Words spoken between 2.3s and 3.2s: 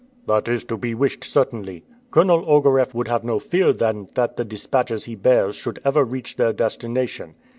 Ogareff would